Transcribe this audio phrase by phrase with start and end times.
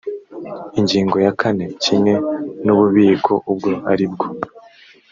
[0.79, 2.13] ingingo ya kane kimwe
[2.65, 4.27] n’ububiko ubwo ari bwo